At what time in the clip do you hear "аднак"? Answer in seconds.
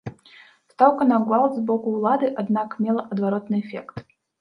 2.45-2.69